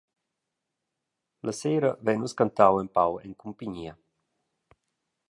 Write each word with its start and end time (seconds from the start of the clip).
La 1.49 1.53
sera 1.57 1.91
vein 2.09 2.19
nus 2.23 2.35
cantau 2.39 2.81
empau 2.85 3.13
en 3.25 3.31
cumpignia. 3.41 3.93